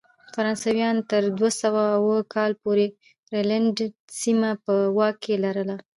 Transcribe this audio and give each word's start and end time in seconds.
فرانسویانو 0.33 1.07
تر 1.11 1.23
دوه 1.37 1.51
سوه 1.61 1.81
اووه 1.97 2.19
کال 2.33 2.51
پورې 2.63 2.85
راینلنډ 3.33 3.77
سیمه 4.21 4.49
په 4.63 4.73
واک 4.97 5.15
کې 5.23 5.33
لرله. 5.43 5.75